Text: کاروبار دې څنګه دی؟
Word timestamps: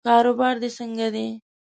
کاروبار 0.07 0.55
دې 0.61 0.69
څنګه 0.77 1.07
دی؟ 1.15 1.27